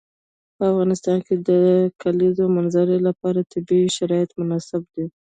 په 0.57 0.63
افغانستان 0.71 1.17
کې 1.25 1.35
د 1.39 1.41
د 1.47 1.49
کلیزو 2.01 2.45
منظره 2.57 2.95
لپاره 3.07 3.47
طبیعي 3.53 3.89
شرایط 3.97 4.29
مناسب 4.39 4.81
دي. 4.93 5.05